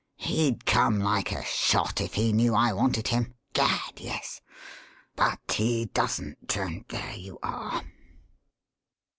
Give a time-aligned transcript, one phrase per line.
[0.17, 4.41] He'd come like a shot if he knew I wanted him gad, yes!
[5.15, 7.83] But he doesn't; and there you are."